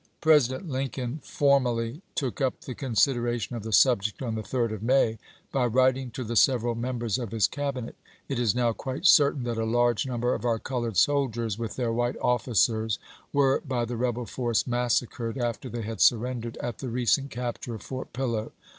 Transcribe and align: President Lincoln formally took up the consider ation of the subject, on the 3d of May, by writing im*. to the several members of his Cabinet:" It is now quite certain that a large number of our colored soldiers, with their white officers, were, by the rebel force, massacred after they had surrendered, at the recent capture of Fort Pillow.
President 0.19 0.67
Lincoln 0.67 1.19
formally 1.23 2.01
took 2.15 2.41
up 2.41 2.61
the 2.61 2.73
consider 2.73 3.27
ation 3.27 3.55
of 3.55 3.61
the 3.61 3.71
subject, 3.71 4.23
on 4.23 4.33
the 4.33 4.41
3d 4.41 4.71
of 4.73 4.81
May, 4.81 5.19
by 5.51 5.67
writing 5.67 6.05
im*. 6.05 6.09
to 6.13 6.23
the 6.23 6.35
several 6.35 6.73
members 6.73 7.19
of 7.19 7.29
his 7.31 7.45
Cabinet:" 7.47 7.95
It 8.27 8.39
is 8.39 8.55
now 8.55 8.73
quite 8.73 9.05
certain 9.05 9.43
that 9.43 9.59
a 9.59 9.63
large 9.63 10.07
number 10.07 10.33
of 10.33 10.43
our 10.43 10.57
colored 10.57 10.97
soldiers, 10.97 11.59
with 11.59 11.75
their 11.75 11.93
white 11.93 12.17
officers, 12.19 12.97
were, 13.31 13.61
by 13.63 13.85
the 13.85 13.95
rebel 13.95 14.25
force, 14.25 14.65
massacred 14.65 15.37
after 15.37 15.69
they 15.69 15.83
had 15.83 16.01
surrendered, 16.01 16.57
at 16.57 16.79
the 16.79 16.89
recent 16.89 17.29
capture 17.29 17.75
of 17.75 17.83
Fort 17.83 18.11
Pillow. 18.11 18.53